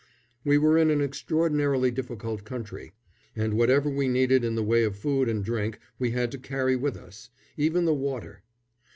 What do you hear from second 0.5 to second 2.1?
were in an extraordinarily